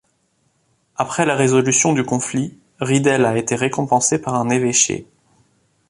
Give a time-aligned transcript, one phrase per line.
[0.95, 5.05] Après la résolution du conflit, Ridel a été récompensé par un évêché.